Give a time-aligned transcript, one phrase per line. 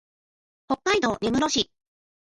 [0.67, 1.71] 北海道根室市